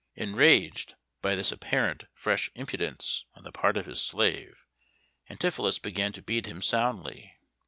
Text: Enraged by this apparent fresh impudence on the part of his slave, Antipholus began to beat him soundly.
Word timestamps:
Enraged 0.15 0.95
by 1.21 1.35
this 1.35 1.51
apparent 1.51 2.05
fresh 2.15 2.49
impudence 2.55 3.25
on 3.35 3.43
the 3.43 3.51
part 3.51 3.77
of 3.77 3.85
his 3.85 4.01
slave, 4.01 4.55
Antipholus 5.29 5.77
began 5.77 6.11
to 6.11 6.23
beat 6.23 6.47
him 6.47 6.59
soundly. 6.59 7.35